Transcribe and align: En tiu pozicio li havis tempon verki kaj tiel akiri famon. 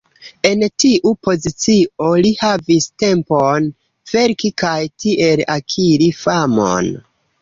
En 0.49 0.61
tiu 0.83 1.11
pozicio 1.27 2.07
li 2.25 2.31
havis 2.41 2.87
tempon 3.03 3.69
verki 4.15 4.53
kaj 4.63 4.75
tiel 5.05 5.45
akiri 5.59 6.09
famon. 6.23 6.91